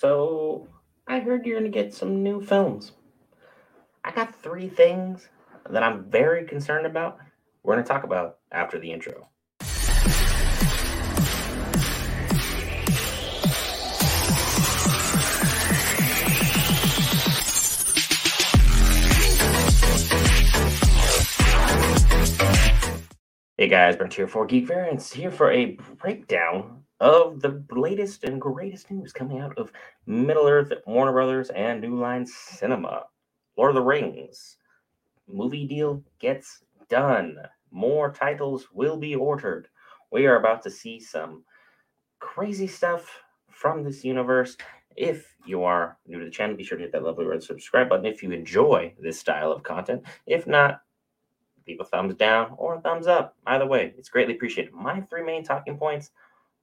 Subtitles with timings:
[0.00, 0.68] So
[1.08, 2.92] I heard you're gonna get some new films.
[4.04, 5.28] I got three things
[5.68, 7.18] that I'm very concerned about.
[7.64, 9.28] We're gonna talk about after the intro.
[23.56, 28.40] Hey guys, Brent here for Geek Variants, here for a breakdown of the latest and
[28.40, 29.72] greatest news coming out of
[30.06, 33.04] Middle Earth, Warner Brothers, and New Line Cinema.
[33.56, 34.56] Lord of the Rings
[35.26, 37.36] movie deal gets done.
[37.70, 39.68] More titles will be ordered.
[40.10, 41.44] We are about to see some
[42.18, 44.56] crazy stuff from this universe.
[44.96, 47.88] If you are new to the channel, be sure to hit that lovely red subscribe
[47.88, 50.02] button if you enjoy this style of content.
[50.26, 50.82] If not,
[51.66, 53.36] leave a thumbs down or a thumbs up.
[53.46, 54.72] Either way, it's greatly appreciated.
[54.72, 56.10] My three main talking points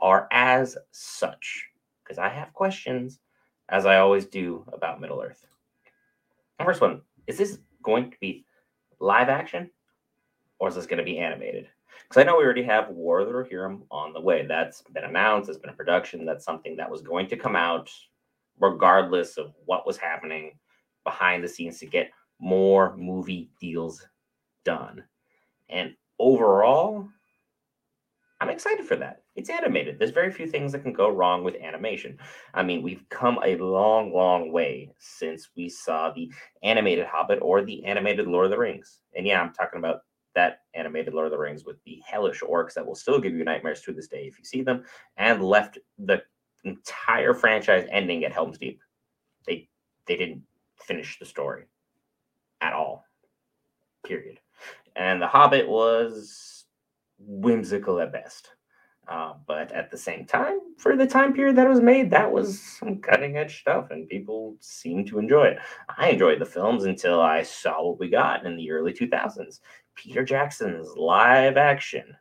[0.00, 1.66] are as such,
[2.02, 3.20] because I have questions,
[3.68, 5.44] as I always do about Middle Earth.
[6.58, 8.44] The First one is this going to be
[8.98, 9.70] live action
[10.58, 11.68] or is this going to be animated?
[12.02, 14.44] Because I know we already have War of the Rohirrim on the way.
[14.46, 16.26] That's been announced, it's been a production.
[16.26, 17.90] That's something that was going to come out
[18.58, 20.58] regardless of what was happening
[21.04, 24.06] behind the scenes to get more movie deals
[24.64, 25.02] done.
[25.68, 27.08] And overall,
[28.40, 29.22] I'm excited for that.
[29.36, 29.98] It's animated.
[29.98, 32.18] There's very few things that can go wrong with animation.
[32.54, 36.32] I mean, we've come a long, long way since we saw the
[36.62, 39.00] animated Hobbit or the animated Lord of the Rings.
[39.14, 40.00] And yeah, I'm talking about
[40.34, 43.44] that animated Lord of the Rings with the hellish orcs that will still give you
[43.44, 44.84] nightmares to this day if you see them,
[45.18, 46.22] and left the
[46.64, 48.80] entire franchise ending at Helm's Deep.
[49.46, 49.68] They
[50.06, 50.42] they didn't
[50.76, 51.64] finish the story
[52.60, 53.04] at all.
[54.06, 54.40] Period
[54.96, 56.59] and The Hobbit was
[57.20, 58.50] whimsical at best.
[59.08, 62.30] Uh, but at the same time, for the time period that it was made, that
[62.30, 65.58] was some cutting edge stuff, and people seemed to enjoy it.
[65.98, 69.60] I enjoyed the films until I saw what we got in the early 2000s
[69.96, 72.16] Peter Jackson's live action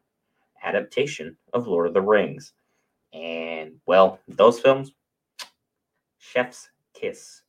[0.63, 2.53] adaptation of Lord of the Rings.
[3.13, 4.91] And, well, those films,
[6.17, 7.41] chef's kiss.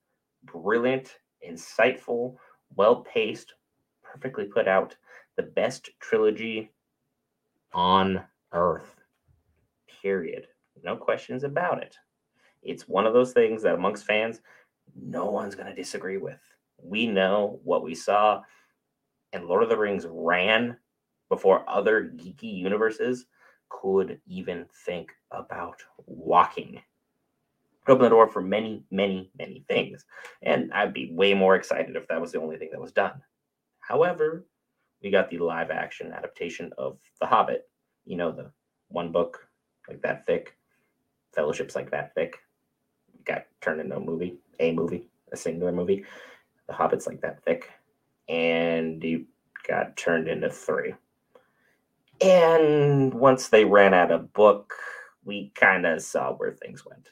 [0.44, 2.36] Brilliant, insightful,
[2.76, 3.54] well paced,
[4.02, 4.96] perfectly put out
[5.36, 6.70] the best trilogy
[7.72, 8.22] on
[8.52, 8.96] earth.
[10.02, 10.46] Period.
[10.82, 11.96] No questions about it.
[12.62, 14.40] It's one of those things that amongst fans,
[14.94, 16.40] no one's going to disagree with.
[16.82, 18.42] We know what we saw,
[19.32, 20.76] and Lord of the Rings ran
[21.28, 23.26] before other geeky universes
[23.68, 26.82] could even think about walking.
[27.88, 30.04] Open the door for many, many, many things.
[30.42, 33.22] And I'd be way more excited if that was the only thing that was done.
[33.80, 34.44] However,
[35.02, 37.68] we got the live action adaptation of The Hobbit.
[38.04, 38.50] You know, the
[38.88, 39.46] one book
[39.88, 40.56] like that thick,
[41.34, 42.38] fellowships like that thick,
[43.24, 46.04] got turned into a movie, a movie, a singular movie.
[46.66, 47.70] The Hobbit's like that thick,
[48.28, 49.26] and you
[49.66, 50.94] got turned into three.
[52.20, 54.74] And once they ran out of book,
[55.24, 57.08] we kind of saw where things went.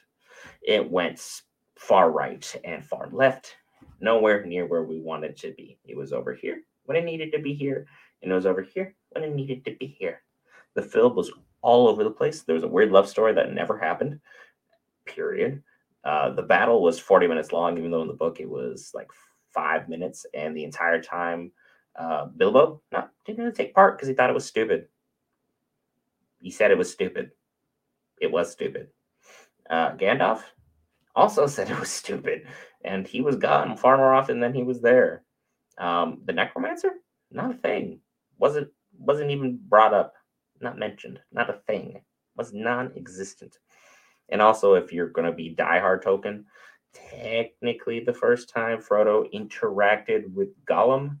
[0.61, 1.41] It went
[1.77, 3.55] far right and far left,
[3.99, 5.77] nowhere near where we wanted to be.
[5.85, 7.85] It was over here when it needed to be here,
[8.23, 10.23] and it was over here when it needed to be here.
[10.73, 12.41] The film was all over the place.
[12.41, 14.19] There was a weird love story that never happened,
[15.05, 15.61] period.
[16.03, 19.07] Uh, the battle was 40 minutes long, even though in the book it was like
[19.53, 20.25] five minutes.
[20.33, 21.51] And the entire time,
[21.95, 24.87] uh, Bilbo not, didn't really take part because he thought it was stupid.
[26.41, 27.29] He said it was stupid.
[28.19, 28.87] It was stupid.
[29.69, 30.41] Uh, Gandalf
[31.15, 32.47] also said it was stupid.
[32.83, 35.23] And he was gone far more often than he was there.
[35.79, 36.91] Um, the necromancer,
[37.31, 37.99] not a thing.
[38.37, 38.67] Wasn't
[38.97, 40.13] wasn't even brought up,
[40.59, 42.01] not mentioned, not a thing.
[42.35, 43.57] Was non-existent.
[44.29, 46.43] And also, if you're gonna be diehard Tolkien,
[46.93, 51.17] technically the first time Frodo interacted with Gollum,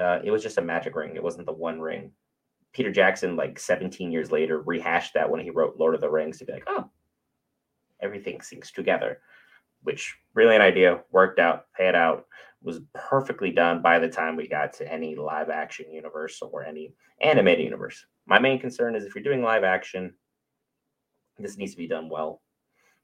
[0.00, 1.16] uh, it was just a magic ring.
[1.16, 2.12] It wasn't the one ring.
[2.72, 6.38] Peter Jackson, like 17 years later, rehashed that when he wrote Lord of the Rings
[6.38, 6.90] to be like, oh,
[8.02, 9.20] everything syncs together
[9.86, 12.26] which brilliant idea, worked out, paid out,
[12.66, 16.92] was perfectly done by the time we got to any live action universe or any
[17.20, 18.04] animated universe.
[18.26, 20.12] My main concern is if you're doing live action,
[21.38, 22.42] this needs to be done well.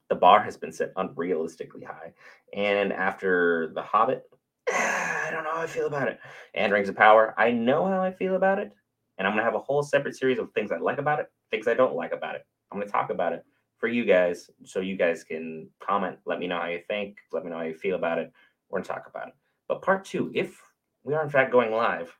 [0.09, 2.11] The bar has been set unrealistically high.
[2.53, 4.23] And after The Hobbit,
[4.69, 6.19] I don't know how I feel about it.
[6.53, 8.71] And Rings of Power, I know how I feel about it.
[9.17, 11.31] And I'm going to have a whole separate series of things I like about it,
[11.51, 12.45] things I don't like about it.
[12.69, 13.45] I'm going to talk about it
[13.77, 16.17] for you guys so you guys can comment.
[16.25, 17.17] Let me know how you think.
[17.31, 18.33] Let me know how you feel about it.
[18.69, 19.33] We're going to talk about it.
[19.67, 20.61] But part two, if
[21.03, 22.15] we are in fact going live,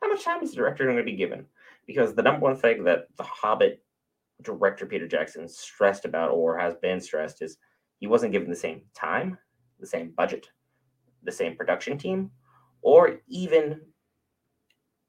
[0.00, 1.46] how much time is the director going to be given?
[1.86, 3.82] Because the number one thing that the Hobbit
[4.42, 7.58] director Peter Jackson stressed about or has been stressed is
[7.98, 9.36] he wasn't given the same time,
[9.80, 10.48] the same budget,
[11.24, 12.30] the same production team,
[12.82, 13.80] or even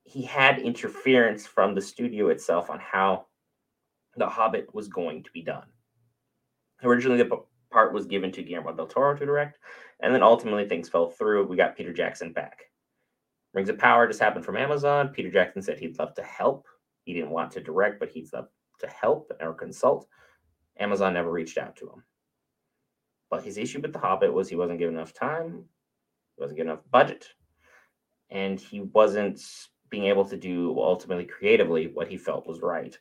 [0.04, 3.26] he had interference from the studio itself on how
[4.18, 5.68] The Hobbit was going to be done.
[6.84, 9.58] Originally, the part was given to Guillermo del Toro to direct,
[10.02, 11.48] and then ultimately things fell through.
[11.48, 12.66] We got Peter Jackson back.
[13.54, 15.10] Rings of Power just happened from Amazon.
[15.10, 16.68] Peter Jackson said he'd love to help.
[17.04, 18.48] He didn't want to direct, but he'd love
[18.80, 20.08] to help or consult.
[20.80, 22.04] Amazon never reached out to him.
[23.30, 25.66] But his issue with The Hobbit was he wasn't given enough time,
[26.36, 27.28] he wasn't given enough budget,
[28.30, 29.42] and he wasn't
[29.90, 32.98] being able to do ultimately creatively what he felt was right.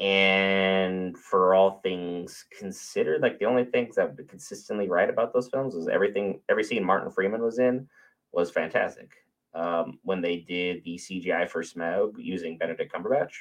[0.00, 5.48] And for all things considered, like the only things that were consistently right about those
[5.48, 7.88] films was everything, every scene Martin Freeman was in
[8.32, 9.12] was fantastic.
[9.54, 13.32] Um, when they did the CGI for Smaug using Benedict Cumberbatch,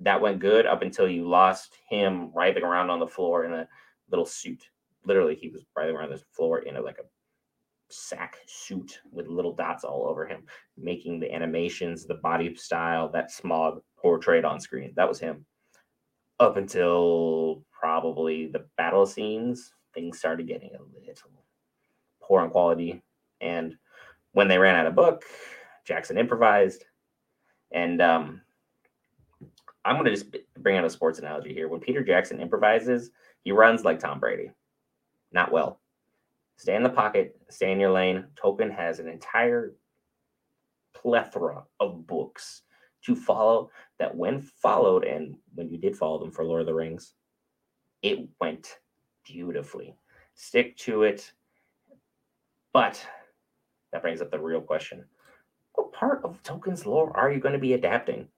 [0.00, 3.68] that went good up until you lost him writhing around on the floor in a
[4.10, 4.70] little suit.
[5.04, 7.04] Literally, he was writhing around the floor in a like a
[7.92, 10.42] sack suit with little dots all over him,
[10.76, 14.92] making the animations, the body style that Smaug portrayed on screen.
[14.96, 15.44] That was him.
[16.40, 21.00] Up until probably the battle scenes, things started getting a little
[22.30, 23.02] poor in quality.
[23.40, 23.76] And
[24.32, 25.24] when they ran out of book,
[25.84, 26.84] Jackson improvised.
[27.72, 28.40] And um,
[29.84, 31.68] I'm going to just bring out a sports analogy here.
[31.68, 33.10] When Peter Jackson improvises,
[33.42, 34.52] he runs like Tom Brady.
[35.32, 35.80] Not well.
[36.56, 38.26] Stay in the pocket, stay in your lane.
[38.42, 39.74] Tolkien has an entire
[40.94, 42.62] plethora of books
[43.06, 46.74] to follow that, when followed, and when you did follow them for Lord of the
[46.74, 47.14] Rings,
[48.02, 48.78] it went
[49.26, 49.96] beautifully.
[50.34, 51.32] Stick to it.
[52.72, 53.04] But
[53.92, 55.04] that brings up the real question
[55.74, 58.28] what part of Tolkien's lore are you going to be adapting?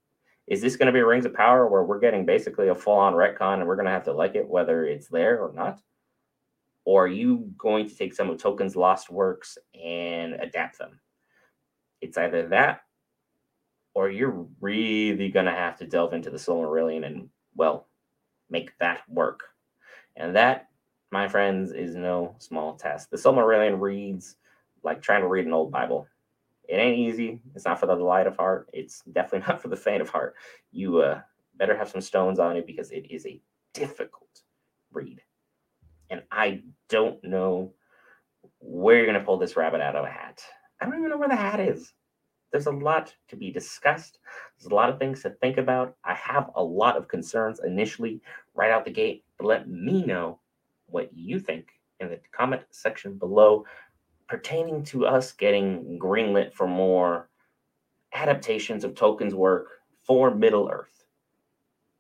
[0.47, 3.15] Is this going to be Rings of Power where we're getting basically a full on
[3.15, 5.81] retcon and we're going to have to like it whether it's there or not?
[6.85, 11.01] Or are you going to take some of Tolkien's lost works and adapt them?
[12.01, 12.83] It's either that
[13.95, 17.87] or you're really going to have to delve into the Silmarillion and, well,
[18.51, 19.41] make that work.
[20.17, 20.69] And that,
[21.11, 23.11] my friends, is no small task.
[23.11, 24.37] The Silmarillion reads
[24.83, 26.07] like trying to read an old Bible.
[26.69, 27.41] It ain't easy.
[27.55, 28.69] It's not for the light of heart.
[28.73, 30.35] It's definitely not for the faint of heart.
[30.71, 31.21] You uh,
[31.57, 33.41] better have some stones on it because it is a
[33.75, 34.43] difficult
[34.93, 35.21] read.
[36.11, 37.73] And I don't know
[38.61, 40.43] where you're going to pull this rabbit out of a hat.
[40.81, 41.93] I don't even know where the hat is.
[42.53, 44.19] There's a lot to be discussed.
[44.59, 45.97] There's a lot of things to think about.
[46.05, 48.21] I have a lot of concerns initially
[48.55, 50.39] right out the gate, but let me know
[50.87, 51.69] what you think
[51.99, 53.65] in the comment section below
[54.29, 57.29] pertaining to us getting greenlit for more
[58.15, 59.69] adaptations of Tolkien's work
[60.03, 61.05] for Middle Earth.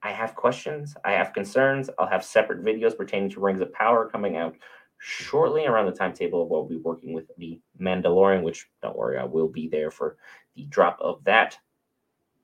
[0.02, 1.88] I have questions, I have concerns.
[1.98, 4.56] I'll have separate videos pertaining to Rings of Power coming out
[4.98, 9.18] shortly around the timetable of what we'll be working with the Mandalorian, which don't worry,
[9.18, 10.16] I will be there for
[10.54, 11.56] the drop of that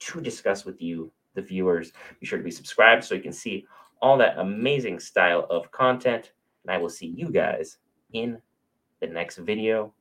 [0.00, 1.92] to discuss with you, the viewers.
[2.20, 3.66] Be sure to be subscribed so you can see
[4.00, 6.32] all that amazing style of content.
[6.64, 7.78] And I will see you guys
[8.12, 8.38] in
[9.00, 9.92] the next video.